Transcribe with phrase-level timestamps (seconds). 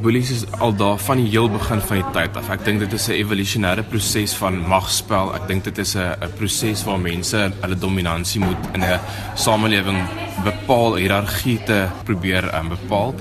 [0.00, 2.46] Bullies is al daar van die heel begin van die tyd af.
[2.48, 5.34] Ek dink dit is 'n evolusionêre proses van magspel.
[5.34, 9.00] Ek dink dit is 'n proses waar mense hulle dominansie moet in 'n
[9.36, 10.00] samelewing
[10.44, 13.14] bepaal, hiërargie te probeer um, bepaal.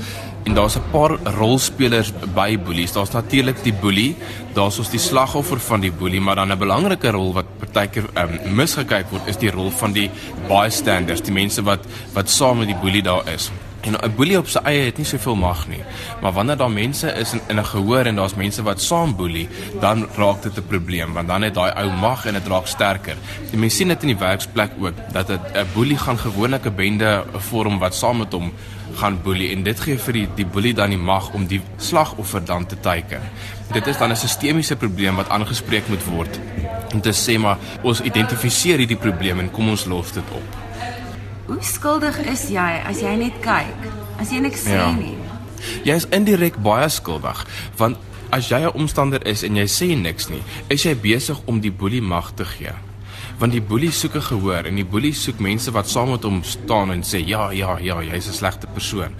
[0.46, 2.94] En daar's 'n paar rolspelers by bullies.
[2.94, 4.16] Daar's natuurlik die bully,
[4.54, 8.56] daar's ons die slagoffer van die bully, maar dan 'n belangrike rol wat partykeer um,
[8.56, 10.10] misgekyk word is die rol van die
[10.48, 13.52] bystanders, die mense wat wat saam met die bully daar is.
[13.82, 15.84] En 'n boelie op sy eie het nie soveel mag nie.
[16.22, 19.50] Maar wanneer daar mense is in in 'n gehoor en daar's mense wat saam boelie,
[19.80, 23.16] dan raak dit 'n probleem want dan het daai ou mag en dit raak sterker.
[23.50, 25.40] Die mense sien dit in die werksplek ook dat 'n
[25.74, 28.52] boelie gaan gewoonlik 'n bende vorm wat saam met hom
[28.96, 32.46] gaan boelie en dit gee vir die die boelie dan die mag om die slagoffer
[32.46, 33.22] dan te teiken.
[33.72, 36.40] Dit is dan 'n sistemiese probleem wat aangespreek moet word.
[36.94, 40.69] Om te sê maar ons identifiseer hierdie probleem en kom ons los dit op.
[41.50, 43.86] Hoe skuldig is jy as jy net kyk?
[44.22, 44.92] As jy niks sê ja.
[44.94, 45.16] nie.
[45.82, 47.42] Jy is indirek baie skuldig
[47.80, 47.98] want
[48.30, 51.74] as jy 'n omstander is en jy sê niks nie, is jy besig om die
[51.74, 52.76] boelie mag te gee.
[53.42, 56.44] Want die boelie soek 'n gehoor en die boelie soek mense wat saam met hom
[56.44, 59.16] staan en sê ja, ja, ja, jy's 'n slegte persoon.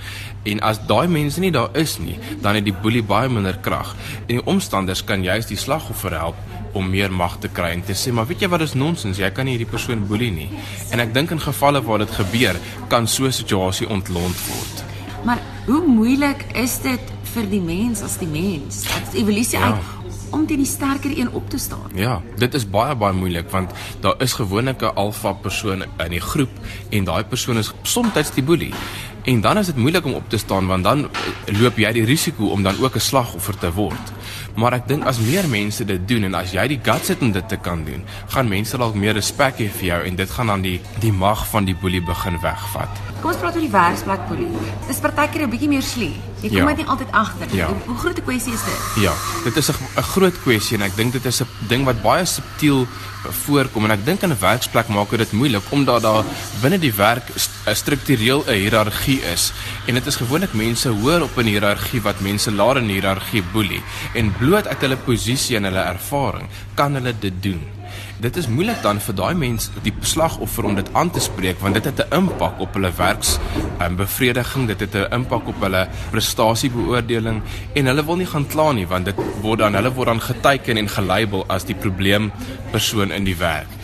[0.46, 3.96] En as daai mense nie daar is nie, dan het die boelie baie minder krag.
[4.28, 6.36] En die omstanders kan juist die slagoffer help
[6.74, 9.30] om meer mag te kry en te sê maar weet jy wat is nonsens jy
[9.32, 10.50] kan nie hierdie persoon boelie nie
[10.92, 14.84] en ek dink in gevalle waar dit gebeur kan so 'n situasie ontlont word
[15.26, 19.74] maar hoe moeilik is dit vir die mens as die mens as evolusie ja.
[19.74, 21.90] uit om teen die sterker een op te staan.
[21.98, 26.22] Ja, dit is baie baie moeilik want daar is gewoonlik 'n alfa persoon in die
[26.22, 26.50] groep
[26.90, 28.74] en daai persoon is soms die boelie.
[29.24, 31.10] En dan is dit moeilik om op te staan want dan
[31.46, 34.12] loop jy die risiko om dan ook 'n slagoffer te word.
[34.56, 37.32] Maar ek dink as meer mense dit doen en as jy die guts het om
[37.32, 40.48] dit te kan doen, gaan mense dalk meer respek hê vir jou en dit gaan
[40.48, 42.90] dan die die mag van die boelie begin wegvat.
[43.22, 44.52] Kom ons praat oor die werksplek boelie.
[44.88, 46.29] Dis partykeer 'n bietjie meer slie.
[46.42, 46.76] Jy kom ja.
[46.76, 47.56] net altyd agter.
[47.56, 47.68] Ja.
[47.86, 49.04] Hoe groot 'n kwessie is dit?
[49.04, 52.26] Ja, dit is 'n groot kwessie en ek dink dit is 'n ding wat baie
[52.26, 52.88] subtiel
[53.46, 56.24] voorkom en ek dink in 'n werksplek maak dit moeilik omdat daar
[56.62, 57.28] binne die werk
[57.66, 59.52] 'n struktureel 'n hiërargie is
[59.88, 63.00] en dit is gewoonlik mense hoër op in die hiërargie wat mense laer in die
[63.02, 63.84] hiërargie boelie
[64.14, 67.79] en bloot uit hulle posisie en hulle ervaring kan hulle dit doen.
[68.20, 71.78] Dit is moeilik dan vir daai mens die slagoffer om dit aan te spreek want
[71.80, 73.38] dit het 'n impak op hulle werks
[73.80, 77.42] um, bevrediging, dit het 'n impak op hulle prestasiebeoordeling
[77.76, 80.78] en hulle wil nie gaan kla nie want dit word dan hulle word dan geteken
[80.78, 82.32] en gelabel as die probleem
[82.72, 83.80] persoon in die werk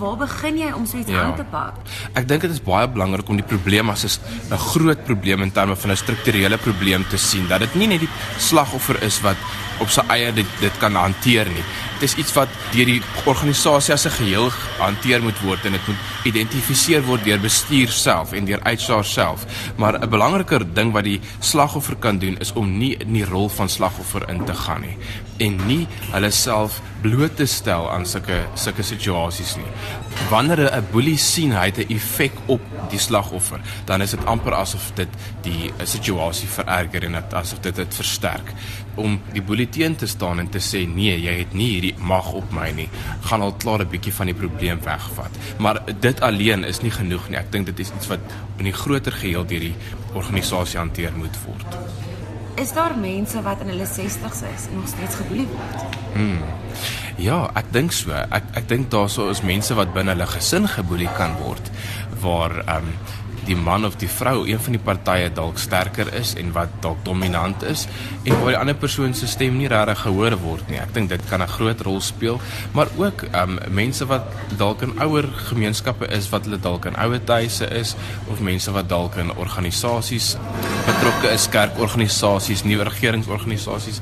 [0.00, 1.22] waar begin jy om so iets ja.
[1.22, 1.76] aan te pak?
[2.16, 5.76] Ek dink dit is baie belangrik om die probleem as 'n groot probleem in terme
[5.76, 7.48] van 'n strukturele probleem te sien.
[7.48, 9.36] Dat dit nie net die slagoffer is wat
[9.80, 11.64] op sy eie dit dit kan hanteer nie.
[12.00, 15.86] Dit is iets wat deur die organisasie as 'n geheel hanteer moet word en dit
[15.86, 19.44] moet geïdentifiseer word deur bestuur self en deur HR self.
[19.76, 23.48] Maar 'n belangriker ding wat die slagoffer kan doen is om nie in die rol
[23.48, 24.96] van slagoffer in te gaan nie
[25.40, 29.70] en nie hulle self bloot te stel aan sulke sulke situasies nie.
[30.30, 34.54] Wanneer 'n boelie sien hy het 'n effek op die slagoffer, dan is dit amper
[34.54, 35.08] asof dit
[35.42, 38.52] die situasie vererger en dit asof dit dit versterk.
[38.94, 42.32] Om die boelie teen te staan en te sê nee, jy het nie hierdie mag
[42.32, 42.88] op my nie,
[43.28, 45.38] gaan al klaar 'n bietjie van die probleem wegvat.
[45.58, 47.38] Maar dit alleen is nie genoeg nie.
[47.38, 48.20] Ek dink dit is iets wat
[48.58, 49.76] in die groter geheel deur die
[50.14, 51.78] organisasie hanteer moet word.
[52.60, 55.96] Is daar mense wat in hulle 60's is en nog steeds geboelie word?
[56.14, 56.42] Hmm.
[57.16, 58.12] Ja, ek dink so.
[58.12, 61.70] Ek ek dink daarso is mense wat binne hulle gesin geboelie kan word
[62.20, 62.94] waar ehm um,
[63.50, 67.02] die man of die vrou een van die partye dalk sterker is en wat dalk
[67.06, 67.86] dominant is
[68.22, 70.78] en waar die ander persoon se stem nie regtig gehoor word nie.
[70.78, 72.40] Ek dink dit kan 'n groot rol speel,
[72.72, 74.26] maar ook um, mense wat
[74.58, 77.94] dalk in ouer gemeenskappe is wat hulle dalk in ouer huise is
[78.28, 80.36] of mense wat dalk in organisasies
[80.86, 84.00] betrokke is, kerkorganisasies, nuwe regeringsorganisasies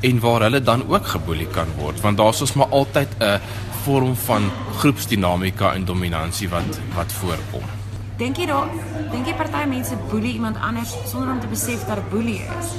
[0.00, 3.40] en waar hulle dan ook geboelie kan word want daar's ons maar altyd 'n
[3.84, 7.79] vorm van groepsdinamika en dominansie wat wat voorkom.
[8.20, 8.68] Dink jy daar
[9.08, 12.72] dink jy party mense boelie iemand anders sonder om te besef dat dit boelie is?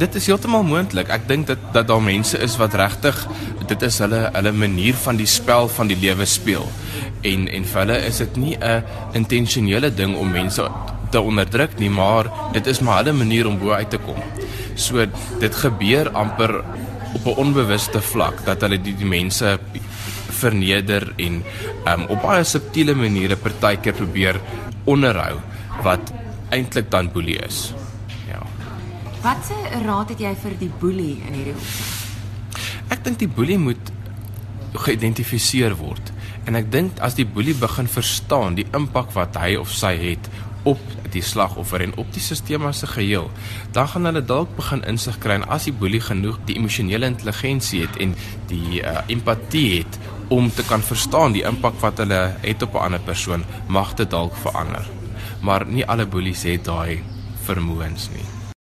[0.00, 1.12] Dit is heeltemal moontlik.
[1.14, 3.20] Ek dink dat dat daar mense is wat regtig
[3.70, 6.66] dit is hulle hulle manier van die spel van die lewe speel.
[7.22, 8.82] En en vir hulle is dit nie 'n
[9.22, 10.66] intentionele ding om mense
[11.10, 14.18] te onderdruk nie, maar dit is maar hulle manier om bo uit te kom.
[14.74, 15.06] So
[15.38, 16.64] dit gebeur amper
[17.14, 19.58] op 'n onbewuste vlak dat hulle die, die mense
[20.36, 21.42] verneder en
[21.88, 24.40] um, op baie subtiele maniere partykeer probeer
[24.84, 25.40] onderhou
[25.84, 26.12] wat
[26.54, 27.72] eintlik dan boelie is.
[28.30, 28.42] Ja.
[29.24, 31.56] Watse raad het jy vir die boelie in hierdie
[32.94, 33.92] Ek dink die boelie moet
[34.76, 36.12] geïdentifiseer word
[36.46, 40.28] en ek dink as die boelie begin verstaan die impak wat hy of sy het
[40.66, 40.82] op
[41.14, 43.30] die slagoffer en op die stelsel as 'n geheel,
[43.72, 47.80] dan gaan hulle dalk begin insig kry en as die boelie genoeg die emosionele intelligensie
[47.80, 48.14] het en
[48.46, 49.98] die uh, empatie het
[50.28, 54.10] om te kan verstaan die impak wat hulle het op 'n ander persoon, mag dit
[54.10, 54.86] dalk verander.
[55.40, 57.02] Maar nie alle boelies het daai
[57.44, 58.35] vermoëns nie.